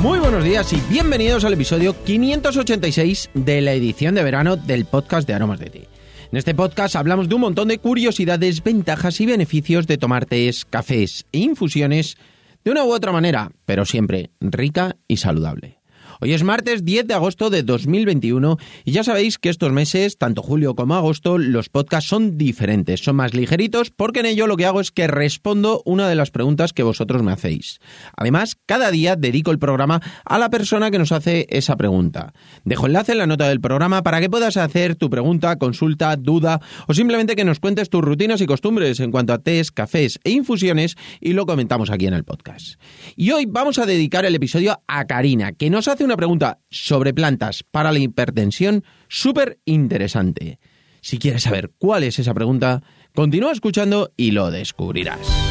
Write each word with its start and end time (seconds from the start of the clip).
Muy 0.00 0.18
buenos 0.18 0.42
días 0.42 0.72
y 0.72 0.80
bienvenidos 0.88 1.44
al 1.44 1.52
episodio 1.52 1.94
586 2.04 3.30
de 3.34 3.60
la 3.60 3.74
edición 3.74 4.14
de 4.14 4.22
verano 4.22 4.56
del 4.56 4.86
podcast 4.86 5.28
de 5.28 5.34
Aromas 5.34 5.60
de 5.60 5.68
Té. 5.68 5.88
En 6.32 6.38
este 6.38 6.54
podcast 6.54 6.96
hablamos 6.96 7.28
de 7.28 7.34
un 7.34 7.42
montón 7.42 7.68
de 7.68 7.76
curiosidades, 7.76 8.64
ventajas 8.64 9.20
y 9.20 9.26
beneficios 9.26 9.86
de 9.86 9.98
tomar 9.98 10.24
tés, 10.24 10.64
cafés 10.64 11.26
e 11.32 11.40
infusiones 11.40 12.16
de 12.64 12.70
una 12.70 12.84
u 12.84 12.94
otra 12.94 13.12
manera, 13.12 13.50
pero 13.66 13.84
siempre 13.84 14.30
rica 14.40 14.96
y 15.06 15.18
saludable. 15.18 15.79
Hoy 16.22 16.34
es 16.34 16.44
martes 16.44 16.84
10 16.84 17.06
de 17.06 17.14
agosto 17.14 17.48
de 17.48 17.62
2021 17.62 18.58
y 18.84 18.92
ya 18.92 19.02
sabéis 19.02 19.38
que 19.38 19.48
estos 19.48 19.72
meses, 19.72 20.18
tanto 20.18 20.42
julio 20.42 20.74
como 20.74 20.94
agosto, 20.94 21.38
los 21.38 21.70
podcasts 21.70 22.10
son 22.10 22.36
diferentes, 22.36 23.00
son 23.00 23.16
más 23.16 23.32
ligeritos 23.32 23.90
porque 23.90 24.20
en 24.20 24.26
ello 24.26 24.46
lo 24.46 24.58
que 24.58 24.66
hago 24.66 24.82
es 24.82 24.90
que 24.90 25.06
respondo 25.06 25.80
una 25.86 26.10
de 26.10 26.16
las 26.16 26.30
preguntas 26.30 26.74
que 26.74 26.82
vosotros 26.82 27.22
me 27.22 27.32
hacéis. 27.32 27.78
Además, 28.14 28.58
cada 28.66 28.90
día 28.90 29.16
dedico 29.16 29.50
el 29.50 29.58
programa 29.58 30.02
a 30.26 30.38
la 30.38 30.50
persona 30.50 30.90
que 30.90 30.98
nos 30.98 31.10
hace 31.10 31.46
esa 31.48 31.76
pregunta. 31.76 32.34
Dejo 32.66 32.84
enlace 32.84 33.12
en 33.12 33.18
la 33.18 33.26
nota 33.26 33.48
del 33.48 33.62
programa 33.62 34.02
para 34.02 34.20
que 34.20 34.28
puedas 34.28 34.58
hacer 34.58 34.96
tu 34.96 35.08
pregunta, 35.08 35.56
consulta, 35.56 36.14
duda 36.16 36.60
o 36.86 36.92
simplemente 36.92 37.34
que 37.34 37.46
nos 37.46 37.60
cuentes 37.60 37.88
tus 37.88 38.02
rutinas 38.02 38.42
y 38.42 38.46
costumbres 38.46 39.00
en 39.00 39.10
cuanto 39.10 39.32
a 39.32 39.38
tés, 39.38 39.70
cafés 39.70 40.20
e 40.24 40.32
infusiones 40.32 40.96
y 41.18 41.32
lo 41.32 41.46
comentamos 41.46 41.88
aquí 41.90 42.06
en 42.06 42.12
el 42.12 42.24
podcast. 42.24 42.78
Y 43.16 43.30
hoy 43.30 43.46
vamos 43.46 43.78
a 43.78 43.86
dedicar 43.86 44.26
el 44.26 44.34
episodio 44.34 44.82
a 44.86 45.06
Karina, 45.06 45.52
que 45.52 45.70
nos 45.70 45.88
hace 45.88 46.04
una 46.09 46.09
pregunta 46.16 46.60
sobre 46.70 47.14
plantas 47.14 47.62
para 47.62 47.92
la 47.92 47.98
hipertensión 47.98 48.84
súper 49.08 49.58
interesante. 49.64 50.58
Si 51.00 51.18
quieres 51.18 51.44
saber 51.44 51.72
cuál 51.78 52.04
es 52.04 52.18
esa 52.18 52.34
pregunta, 52.34 52.82
continúa 53.14 53.52
escuchando 53.52 54.12
y 54.16 54.32
lo 54.32 54.50
descubrirás. 54.50 55.50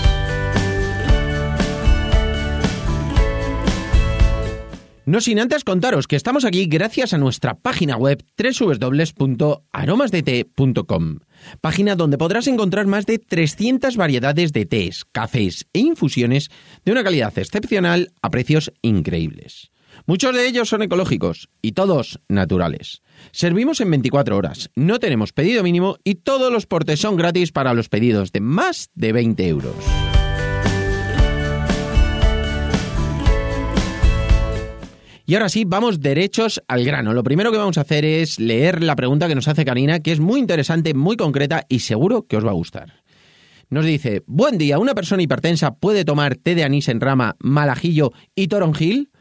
No 5.09 5.19
sin 5.21 5.39
antes 5.39 5.63
contaros 5.63 6.05
que 6.05 6.15
estamos 6.15 6.45
aquí 6.45 6.67
gracias 6.67 7.15
a 7.15 7.17
nuestra 7.17 7.55
página 7.55 7.97
web 7.97 8.23
www.aromasdete.com, 8.37 11.19
página 11.61 11.95
donde 11.95 12.19
podrás 12.19 12.45
encontrar 12.45 12.85
más 12.85 13.07
de 13.07 13.17
300 13.17 13.97
variedades 13.97 14.53
de 14.53 14.67
tés, 14.67 15.05
cafés 15.11 15.65
e 15.73 15.79
infusiones 15.79 16.51
de 16.85 16.91
una 16.91 17.03
calidad 17.03 17.35
excepcional 17.39 18.11
a 18.21 18.29
precios 18.29 18.71
increíbles. 18.83 19.71
Muchos 20.05 20.35
de 20.35 20.47
ellos 20.47 20.69
son 20.69 20.81
ecológicos 20.81 21.49
y 21.61 21.73
todos 21.73 22.19
naturales. 22.27 23.01
Servimos 23.31 23.81
en 23.81 23.91
24 23.91 24.37
horas, 24.37 24.69
no 24.75 24.99
tenemos 24.99 25.33
pedido 25.33 25.63
mínimo 25.63 25.97
y 26.03 26.15
todos 26.15 26.51
los 26.51 26.65
portes 26.65 26.99
son 26.99 27.15
gratis 27.15 27.51
para 27.51 27.73
los 27.73 27.89
pedidos 27.89 28.31
de 28.31 28.41
más 28.41 28.89
de 28.95 29.13
20 29.13 29.47
euros. 29.47 29.75
Y 35.29 35.35
ahora 35.35 35.49
sí, 35.49 35.63
vamos 35.63 35.99
derechos 35.99 36.59
al 36.67 36.83
grano. 36.83 37.13
Lo 37.13 37.21
primero 37.21 37.51
que 37.51 37.59
vamos 37.59 37.77
a 37.77 37.81
hacer 37.81 38.03
es 38.03 38.39
leer 38.39 38.81
la 38.81 38.95
pregunta 38.95 39.27
que 39.27 39.35
nos 39.35 39.47
hace 39.47 39.63
Karina, 39.63 39.99
que 39.99 40.11
es 40.11 40.19
muy 40.19 40.39
interesante, 40.39 40.95
muy 40.95 41.17
concreta 41.17 41.67
y 41.69 41.81
seguro 41.81 42.25
que 42.25 42.37
os 42.37 42.43
va 42.43 42.49
a 42.49 42.55
gustar. 42.55 43.03
Nos 43.69 43.85
dice, 43.85 44.23
buen 44.25 44.57
día, 44.57 44.79
¿una 44.79 44.95
persona 44.95 45.21
hipertensa 45.21 45.75
puede 45.75 46.03
tomar 46.03 46.35
té 46.35 46.55
de 46.55 46.63
anís 46.63 46.89
en 46.89 46.99
rama, 46.99 47.35
malajillo 47.37 48.11
y 48.33 48.47
toronjil? 48.47 49.11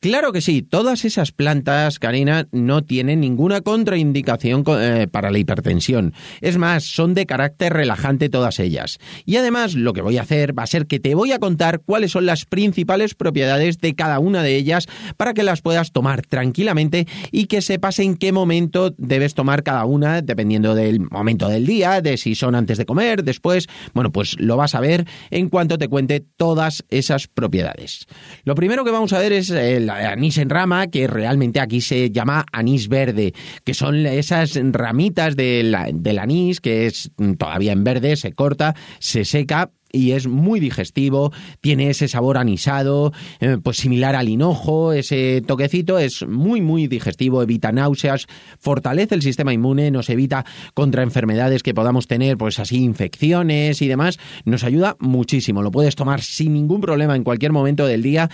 Claro 0.00 0.30
que 0.30 0.40
sí, 0.40 0.62
todas 0.62 1.04
esas 1.04 1.32
plantas, 1.32 1.98
Karina, 1.98 2.46
no 2.52 2.84
tienen 2.84 3.18
ninguna 3.18 3.62
contraindicación 3.62 4.62
eh, 4.68 5.08
para 5.10 5.32
la 5.32 5.38
hipertensión. 5.38 6.14
Es 6.40 6.56
más, 6.56 6.84
son 6.84 7.14
de 7.14 7.26
carácter 7.26 7.72
relajante 7.72 8.28
todas 8.28 8.60
ellas. 8.60 9.00
Y 9.26 9.38
además, 9.38 9.74
lo 9.74 9.94
que 9.94 10.00
voy 10.00 10.16
a 10.16 10.22
hacer 10.22 10.56
va 10.56 10.62
a 10.62 10.68
ser 10.68 10.86
que 10.86 11.00
te 11.00 11.16
voy 11.16 11.32
a 11.32 11.40
contar 11.40 11.80
cuáles 11.80 12.12
son 12.12 12.26
las 12.26 12.44
principales 12.44 13.16
propiedades 13.16 13.80
de 13.80 13.96
cada 13.96 14.20
una 14.20 14.44
de 14.44 14.54
ellas 14.54 14.86
para 15.16 15.34
que 15.34 15.42
las 15.42 15.62
puedas 15.62 15.90
tomar 15.90 16.22
tranquilamente 16.22 17.08
y 17.32 17.46
que 17.46 17.60
sepas 17.60 17.98
en 17.98 18.16
qué 18.16 18.30
momento 18.30 18.94
debes 18.98 19.34
tomar 19.34 19.64
cada 19.64 19.84
una, 19.84 20.22
dependiendo 20.22 20.76
del 20.76 21.00
momento 21.00 21.48
del 21.48 21.66
día, 21.66 22.00
de 22.02 22.18
si 22.18 22.36
son 22.36 22.54
antes 22.54 22.78
de 22.78 22.86
comer, 22.86 23.24
después. 23.24 23.66
Bueno, 23.94 24.12
pues 24.12 24.38
lo 24.38 24.56
vas 24.56 24.76
a 24.76 24.80
ver 24.80 25.06
en 25.32 25.48
cuanto 25.48 25.76
te 25.76 25.88
cuente 25.88 26.20
todas 26.20 26.84
esas 26.88 27.26
propiedades. 27.26 28.06
Lo 28.44 28.54
primero 28.54 28.84
que 28.84 28.92
vamos 28.92 29.12
a 29.12 29.18
ver 29.18 29.32
es 29.32 29.50
el 29.50 29.87
anís 29.88 30.38
en 30.38 30.50
rama, 30.50 30.88
que 30.88 31.06
realmente 31.06 31.60
aquí 31.60 31.80
se 31.80 32.10
llama 32.10 32.44
anís 32.52 32.88
verde, 32.88 33.34
que 33.64 33.74
son 33.74 34.06
esas 34.06 34.58
ramitas 34.72 35.36
del, 35.36 35.76
del 35.94 36.18
anís 36.18 36.60
que 36.60 36.86
es 36.86 37.10
todavía 37.38 37.72
en 37.72 37.84
verde, 37.84 38.16
se 38.16 38.32
corta, 38.32 38.74
se 38.98 39.24
seca 39.24 39.70
y 39.92 40.12
es 40.12 40.26
muy 40.26 40.60
digestivo, 40.60 41.32
tiene 41.60 41.90
ese 41.90 42.08
sabor 42.08 42.38
anisado, 42.38 43.12
eh, 43.40 43.58
pues 43.62 43.78
similar 43.78 44.14
al 44.16 44.28
hinojo, 44.28 44.92
ese 44.92 45.42
toquecito 45.46 45.98
es 45.98 46.26
muy 46.26 46.60
muy 46.60 46.86
digestivo, 46.88 47.42
evita 47.42 47.72
náuseas, 47.72 48.26
fortalece 48.58 49.14
el 49.14 49.22
sistema 49.22 49.52
inmune, 49.52 49.90
nos 49.90 50.10
evita 50.10 50.44
contra 50.74 51.02
enfermedades 51.02 51.62
que 51.62 51.74
podamos 51.74 52.06
tener, 52.06 52.36
pues 52.36 52.58
así 52.58 52.82
infecciones 52.82 53.80
y 53.82 53.88
demás, 53.88 54.18
nos 54.44 54.64
ayuda 54.64 54.96
muchísimo, 55.00 55.62
lo 55.62 55.70
puedes 55.70 55.96
tomar 55.96 56.20
sin 56.20 56.52
ningún 56.52 56.80
problema 56.80 57.16
en 57.16 57.24
cualquier 57.24 57.52
momento 57.52 57.86
del 57.86 58.02
día, 58.02 58.28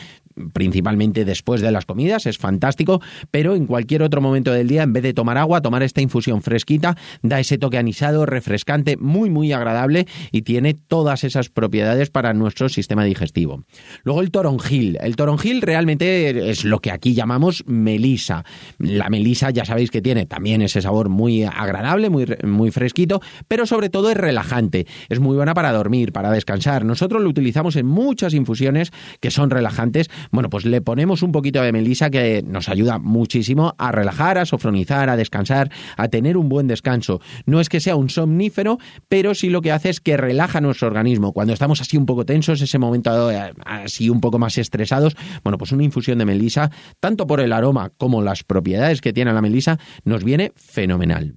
principalmente 0.52 1.24
después 1.24 1.60
de 1.60 1.70
las 1.70 1.86
comidas, 1.86 2.26
es 2.26 2.38
fantástico, 2.38 3.00
pero 3.30 3.54
en 3.54 3.66
cualquier 3.66 4.02
otro 4.02 4.20
momento 4.20 4.52
del 4.52 4.68
día, 4.68 4.82
en 4.82 4.92
vez 4.92 5.02
de 5.02 5.14
tomar 5.14 5.38
agua, 5.38 5.62
tomar 5.62 5.82
esta 5.82 6.00
infusión 6.00 6.42
fresquita, 6.42 6.96
da 7.22 7.40
ese 7.40 7.58
toque 7.58 7.78
anisado, 7.78 8.26
refrescante, 8.26 8.96
muy, 8.96 9.30
muy 9.30 9.52
agradable 9.52 10.06
y 10.32 10.42
tiene 10.42 10.74
todas 10.74 11.24
esas 11.24 11.48
propiedades 11.48 12.10
para 12.10 12.34
nuestro 12.34 12.68
sistema 12.68 13.04
digestivo. 13.04 13.64
Luego 14.02 14.20
el 14.20 14.30
toronjil. 14.30 14.98
El 15.00 15.16
toronjil 15.16 15.62
realmente 15.62 16.50
es 16.50 16.64
lo 16.64 16.80
que 16.80 16.90
aquí 16.90 17.14
llamamos 17.14 17.64
melisa. 17.66 18.44
La 18.78 19.08
melisa 19.08 19.50
ya 19.50 19.64
sabéis 19.64 19.90
que 19.90 20.02
tiene 20.02 20.26
también 20.26 20.62
ese 20.62 20.82
sabor 20.82 21.08
muy 21.08 21.44
agradable, 21.44 22.10
muy, 22.10 22.26
muy 22.44 22.70
fresquito, 22.70 23.20
pero 23.48 23.66
sobre 23.66 23.88
todo 23.88 24.10
es 24.10 24.16
relajante. 24.16 24.86
Es 25.08 25.20
muy 25.20 25.36
buena 25.36 25.54
para 25.54 25.72
dormir, 25.72 26.12
para 26.12 26.30
descansar. 26.30 26.84
Nosotros 26.84 27.22
lo 27.22 27.28
utilizamos 27.28 27.76
en 27.76 27.86
muchas 27.86 28.34
infusiones 28.34 28.90
que 29.20 29.30
son 29.30 29.50
relajantes 29.50 30.10
bueno, 30.30 30.50
pues 30.50 30.64
le 30.64 30.80
ponemos 30.80 31.22
un 31.22 31.32
poquito 31.32 31.62
de 31.62 31.72
melisa 31.72 32.10
que 32.10 32.42
nos 32.46 32.68
ayuda 32.68 32.98
muchísimo 32.98 33.74
a 33.78 33.92
relajar, 33.92 34.38
a 34.38 34.46
sofronizar, 34.46 35.08
a 35.10 35.16
descansar, 35.16 35.70
a 35.96 36.08
tener 36.08 36.36
un 36.36 36.48
buen 36.48 36.66
descanso. 36.66 37.20
No 37.46 37.60
es 37.60 37.68
que 37.68 37.80
sea 37.80 37.96
un 37.96 38.10
somnífero, 38.10 38.78
pero 39.08 39.34
sí 39.34 39.50
lo 39.50 39.62
que 39.62 39.72
hace 39.72 39.90
es 39.90 40.00
que 40.00 40.16
relaja 40.16 40.60
nuestro 40.60 40.88
organismo. 40.88 41.32
Cuando 41.32 41.52
estamos 41.52 41.80
así 41.80 41.96
un 41.96 42.06
poco 42.06 42.24
tensos, 42.24 42.60
ese 42.60 42.78
momento 42.78 43.30
eh, 43.30 43.52
así 43.64 44.10
un 44.10 44.20
poco 44.20 44.38
más 44.38 44.58
estresados, 44.58 45.16
bueno, 45.42 45.58
pues 45.58 45.72
una 45.72 45.84
infusión 45.84 46.18
de 46.18 46.24
melisa, 46.24 46.70
tanto 47.00 47.26
por 47.26 47.40
el 47.40 47.52
aroma 47.52 47.90
como 47.96 48.22
las 48.22 48.42
propiedades 48.42 49.00
que 49.00 49.12
tiene 49.12 49.32
la 49.32 49.42
melisa, 49.42 49.78
nos 50.04 50.24
viene 50.24 50.52
fenomenal. 50.56 51.36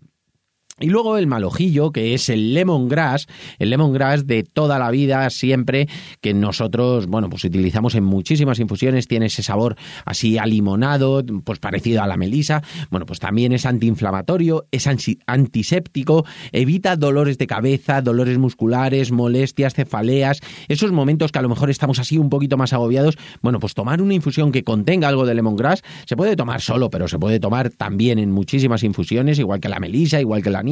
Y 0.80 0.92
luego 0.92 1.18
el 1.18 1.26
malojillo, 1.26 1.92
que 1.92 2.14
es 2.14 2.30
el 2.30 2.54
lemongrass, 2.54 3.26
el 3.58 3.72
lemongrass 3.72 4.28
de 4.28 4.44
toda 4.44 4.78
la 4.78 4.92
vida, 4.92 5.28
siempre, 5.32 5.90
que 6.22 6.36
nosotros, 6.36 7.08
bueno, 7.08 7.32
pues 7.32 7.44
utilizamos 7.46 7.96
en 7.96 8.04
muchísimas 8.04 8.60
infusiones, 8.60 9.08
tiene 9.08 9.26
ese 9.26 9.42
sabor 9.42 9.76
así 10.06 10.38
a 10.38 10.46
limonado, 10.46 11.24
pues 11.44 11.58
parecido 11.58 12.04
a 12.04 12.08
la 12.08 12.16
melisa, 12.16 12.62
bueno, 12.92 13.08
pues 13.08 13.20
también 13.20 13.54
es 13.54 13.66
antiinflamatorio, 13.66 14.68
es 14.70 14.86
antiséptico, 15.26 16.26
evita 16.52 16.96
dolores 16.96 17.40
de 17.40 17.48
cabeza, 17.48 18.04
dolores 18.04 18.38
musculares, 18.38 19.12
molestias, 19.12 19.74
cefaleas, 19.74 20.42
esos 20.68 20.92
momentos 20.92 21.32
que 21.32 21.40
a 21.40 21.42
lo 21.42 21.50
mejor 21.50 21.72
estamos 21.72 21.98
así 21.98 22.20
un 22.20 22.30
poquito 22.30 22.56
más 22.56 22.74
agobiados, 22.74 23.18
bueno, 23.42 23.60
pues 23.60 23.74
tomar 23.74 24.00
una 24.00 24.14
infusión 24.14 24.52
que 24.52 24.64
contenga 24.64 25.08
algo 25.08 25.26
de 25.26 25.34
lemongrass, 25.34 25.82
se 26.06 26.16
puede 26.16 26.36
tomar 26.36 26.62
solo, 26.62 26.92
pero 26.92 27.08
se 27.08 27.18
puede 27.18 27.40
tomar 27.40 27.72
también 27.72 28.20
en 28.20 28.32
muchísimas 28.32 28.84
infusiones, 28.84 29.40
igual 29.40 29.60
que 29.60 29.70
la 29.70 29.80
melisa, 29.80 30.22
igual 30.22 30.44
que 30.44 30.52
la 30.52 30.67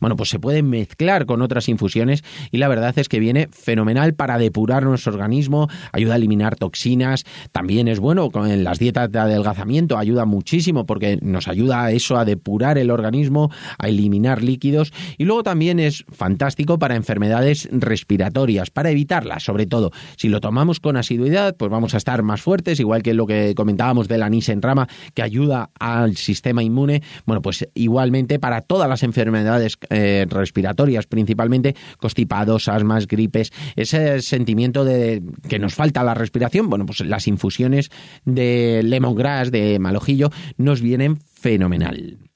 bueno, 0.00 0.16
pues 0.16 0.28
se 0.28 0.38
puede 0.38 0.62
mezclar 0.62 1.26
con 1.26 1.42
otras 1.42 1.68
infusiones 1.68 2.22
y 2.50 2.58
la 2.58 2.68
verdad 2.68 2.98
es 2.98 3.08
que 3.08 3.20
viene 3.20 3.48
fenomenal 3.50 4.14
para 4.14 4.38
depurar 4.38 4.84
nuestro 4.84 5.12
organismo, 5.12 5.68
ayuda 5.92 6.14
a 6.14 6.16
eliminar 6.16 6.56
toxinas, 6.56 7.24
también 7.52 7.88
es 7.88 8.00
bueno 8.00 8.30
con 8.30 8.62
las 8.64 8.78
dietas 8.78 9.10
de 9.10 9.18
adelgazamiento, 9.18 9.98
ayuda 9.98 10.24
muchísimo 10.24 10.86
porque 10.86 11.18
nos 11.22 11.48
ayuda 11.48 11.84
a 11.84 11.92
eso, 11.92 12.16
a 12.16 12.24
depurar 12.24 12.78
el 12.78 12.90
organismo, 12.90 13.50
a 13.78 13.88
eliminar 13.88 14.42
líquidos 14.42 14.92
y 15.16 15.24
luego 15.24 15.42
también 15.42 15.80
es 15.80 16.04
fantástico 16.10 16.78
para 16.78 16.96
enfermedades 16.96 17.68
respiratorias, 17.72 18.70
para 18.70 18.90
evitarlas, 18.90 19.42
sobre 19.42 19.66
todo. 19.66 19.90
Si 20.16 20.28
lo 20.28 20.40
tomamos 20.40 20.80
con 20.80 20.96
asiduidad, 20.96 21.56
pues 21.56 21.70
vamos 21.70 21.94
a 21.94 21.96
estar 21.96 22.22
más 22.22 22.42
fuertes, 22.42 22.80
igual 22.80 23.02
que 23.02 23.14
lo 23.14 23.26
que 23.26 23.54
comentábamos 23.54 24.08
del 24.08 24.22
anís 24.22 24.48
en 24.48 24.62
rama, 24.62 24.88
que 25.14 25.22
ayuda 25.22 25.70
al 25.78 26.16
sistema 26.16 26.62
inmune, 26.62 27.02
bueno, 27.26 27.42
pues 27.42 27.68
igualmente 27.74 28.38
para 28.38 28.60
todas 28.60 28.88
las 28.88 29.02
enfermedades 29.02 29.29
enfermedades 29.30 29.78
eh, 29.90 30.26
respiratorias, 30.28 31.06
principalmente 31.06 31.74
constipados, 31.98 32.68
asmas, 32.68 33.06
gripes, 33.06 33.52
ese 33.76 34.20
sentimiento 34.22 34.84
de 34.84 35.22
que 35.48 35.58
nos 35.58 35.74
falta 35.74 36.04
la 36.04 36.14
respiración, 36.14 36.68
bueno, 36.68 36.86
pues 36.86 37.00
las 37.00 37.26
infusiones 37.26 37.90
de 38.24 38.82
lemongrass, 38.84 39.50
de 39.50 39.78
malojillo, 39.78 40.30
nos 40.56 40.80
vienen 40.80 41.18
fenomenal. 41.20 42.29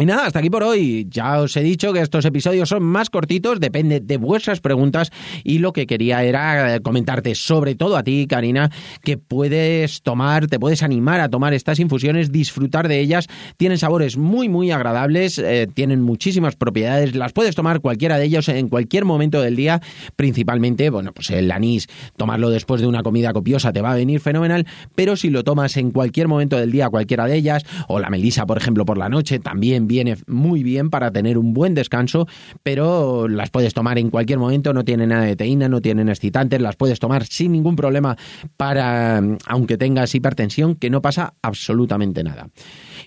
Y 0.00 0.06
nada, 0.06 0.24
hasta 0.24 0.38
aquí 0.38 0.48
por 0.48 0.62
hoy. 0.62 1.06
Ya 1.10 1.38
os 1.42 1.54
he 1.58 1.62
dicho 1.62 1.92
que 1.92 2.00
estos 2.00 2.24
episodios 2.24 2.70
son 2.70 2.82
más 2.82 3.10
cortitos, 3.10 3.60
depende 3.60 4.00
de 4.00 4.16
vuestras 4.16 4.62
preguntas 4.62 5.12
y 5.44 5.58
lo 5.58 5.74
que 5.74 5.86
quería 5.86 6.24
era 6.24 6.80
comentarte, 6.80 7.34
sobre 7.34 7.74
todo 7.74 7.98
a 7.98 8.02
ti, 8.02 8.26
Karina, 8.26 8.70
que 9.02 9.18
puedes 9.18 10.00
tomar, 10.00 10.46
te 10.46 10.58
puedes 10.58 10.82
animar 10.82 11.20
a 11.20 11.28
tomar 11.28 11.52
estas 11.52 11.80
infusiones, 11.80 12.32
disfrutar 12.32 12.88
de 12.88 12.98
ellas. 12.98 13.26
Tienen 13.58 13.76
sabores 13.76 14.16
muy, 14.16 14.48
muy 14.48 14.70
agradables, 14.70 15.38
eh, 15.38 15.68
tienen 15.74 16.00
muchísimas 16.00 16.56
propiedades, 16.56 17.14
las 17.14 17.34
puedes 17.34 17.54
tomar 17.54 17.80
cualquiera 17.80 18.16
de 18.16 18.24
ellos 18.24 18.48
en 18.48 18.70
cualquier 18.70 19.04
momento 19.04 19.42
del 19.42 19.54
día, 19.54 19.82
principalmente, 20.16 20.88
bueno, 20.88 21.12
pues 21.12 21.28
el 21.28 21.50
anís, 21.50 21.88
tomarlo 22.16 22.48
después 22.48 22.80
de 22.80 22.86
una 22.86 23.02
comida 23.02 23.34
copiosa 23.34 23.70
te 23.70 23.82
va 23.82 23.92
a 23.92 23.96
venir 23.96 24.20
fenomenal, 24.20 24.66
pero 24.94 25.14
si 25.14 25.28
lo 25.28 25.44
tomas 25.44 25.76
en 25.76 25.90
cualquier 25.90 26.26
momento 26.26 26.56
del 26.56 26.72
día, 26.72 26.88
cualquiera 26.88 27.26
de 27.26 27.36
ellas, 27.36 27.66
o 27.86 28.00
la 28.00 28.08
melisa, 28.08 28.46
por 28.46 28.56
ejemplo, 28.56 28.86
por 28.86 28.96
la 28.96 29.10
noche, 29.10 29.38
también 29.40 29.89
viene 29.90 30.16
muy 30.28 30.62
bien 30.62 30.88
para 30.88 31.10
tener 31.10 31.36
un 31.36 31.52
buen 31.52 31.74
descanso, 31.74 32.28
pero 32.62 33.26
las 33.26 33.50
puedes 33.50 33.74
tomar 33.74 33.98
en 33.98 34.08
cualquier 34.08 34.38
momento, 34.38 34.72
no 34.72 34.84
tienen 34.84 35.08
nada 35.08 35.24
de 35.24 35.34
teína, 35.34 35.68
no 35.68 35.80
tienen 35.80 36.08
excitantes, 36.08 36.60
las 36.60 36.76
puedes 36.76 37.00
tomar 37.00 37.26
sin 37.26 37.50
ningún 37.50 37.74
problema 37.74 38.16
para, 38.56 39.20
aunque 39.46 39.76
tengas 39.76 40.14
hipertensión, 40.14 40.76
que 40.76 40.90
no 40.90 41.02
pasa 41.02 41.34
absolutamente 41.42 42.22
nada. 42.22 42.50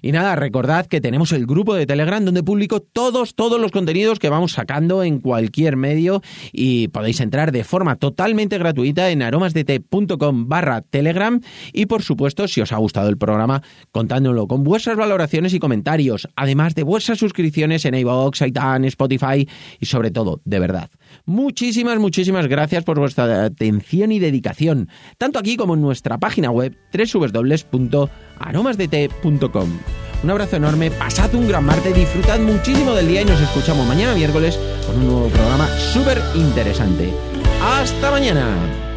Y 0.02 0.12
nada, 0.12 0.36
recordad 0.36 0.86
que 0.88 1.00
tenemos 1.00 1.32
el 1.32 1.46
grupo 1.46 1.74
de 1.74 1.86
Telegram 1.86 2.26
donde 2.26 2.44
publico 2.44 2.82
todos, 2.82 3.34
todos 3.34 3.62
los 3.62 3.72
contenidos 3.72 4.20
que 4.20 4.28
vamos 4.28 4.52
sacando 4.52 5.04
en 5.04 5.20
cualquier 5.20 5.78
medio 5.78 6.22
y 6.52 6.90
podéis 6.90 7.22
entrar 7.22 7.54
de 7.54 7.64
forma 7.64 7.96
totalmente 7.96 8.58
gratuita 8.58 9.10
en 9.10 9.22
aromasdt.com 9.22 10.50
barra 10.50 10.82
Telegram 10.82 11.40
y 11.72 11.86
por 11.86 12.04
supuesto, 12.04 12.50
si 12.50 12.60
os 12.60 12.74
ha 12.74 12.78
gustado 12.78 13.08
el 13.08 13.18
programa, 13.18 13.64
contándolo 13.92 14.48
con 14.48 14.66
vuestras 14.66 14.98
valoraciones 14.98 15.54
y 15.54 15.60
comentarios, 15.60 16.28
además 16.36 16.63
de 16.76 16.84
vuestras 16.84 17.18
suscripciones 17.20 17.86
en 17.86 17.96
iVoox, 17.96 18.42
iTunes, 18.42 18.94
Spotify 18.94 19.48
y 19.80 19.86
sobre 19.86 20.12
todo, 20.12 20.42
de 20.46 20.60
verdad. 20.60 20.90
Muchísimas, 21.26 22.00
muchísimas 22.00 22.48
gracias 22.48 22.84
por 22.84 23.00
vuestra 23.00 23.46
atención 23.46 24.12
y 24.12 24.20
dedicación, 24.20 24.90
tanto 25.18 25.40
aquí 25.40 25.56
como 25.58 25.74
en 25.74 25.82
nuestra 25.82 26.18
página 26.18 26.52
web 26.52 26.78
www.aromasdt.com. 26.94 29.70
Un 30.24 30.30
abrazo 30.30 30.56
enorme, 30.56 30.90
pasad 30.90 31.36
un 31.36 31.50
gran 31.50 31.66
martes, 31.66 31.94
disfrutad 31.94 32.40
muchísimo 32.40 32.94
del 32.94 33.10
día 33.10 33.24
y 33.24 33.26
nos 33.26 33.42
escuchamos 33.42 33.86
mañana 33.86 34.16
miércoles 34.16 34.58
con 34.88 34.96
un 34.96 35.08
nuevo 35.08 35.28
programa 35.28 35.68
súper 35.68 36.18
interesante. 36.36 37.10
¡Hasta 37.62 38.10
mañana! 38.10 38.93